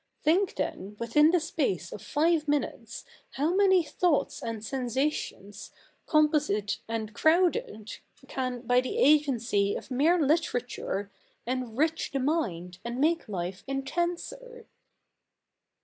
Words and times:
Think, 0.23 0.55
then, 0.55 0.95
within 0.99 1.29
the 1.29 1.39
space 1.39 1.91
of 1.93 2.01
five 2.01 2.47
minutes 2.47 3.05
how 3.33 3.53
many 3.53 3.83
thoughts 3.83 4.41
and 4.41 4.65
sensations, 4.65 5.69
composite 6.07 6.79
and 6.87 7.13
crowded, 7.13 7.99
can, 8.27 8.61
by 8.61 8.81
the 8.81 8.97
agency 8.97 9.75
of 9.75 9.91
mere 9.91 10.19
literature, 10.19 11.11
enrich 11.45 12.09
the 12.13 12.19
mind 12.19 12.79
and 12.83 12.99
make 12.99 13.29
life 13.29 13.63
intenser.' 13.67 14.65